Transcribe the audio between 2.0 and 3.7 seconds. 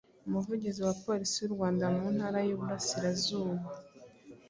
Ntara y’Iburasirazuba,